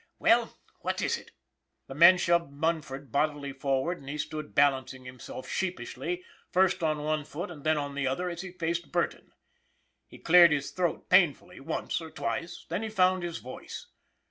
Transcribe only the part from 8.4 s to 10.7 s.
he faced Burton. He cleared